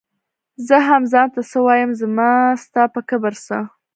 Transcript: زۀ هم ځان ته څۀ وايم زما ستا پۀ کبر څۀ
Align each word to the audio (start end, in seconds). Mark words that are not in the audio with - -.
زۀ 0.67 0.77
هم 0.87 1.03
ځان 1.11 1.27
ته 1.35 1.41
څۀ 1.49 1.59
وايم 1.65 1.91
زما 2.01 2.29
ستا 2.63 2.83
پۀ 2.93 2.99
کبر 3.09 3.33
څۀ 3.45 3.57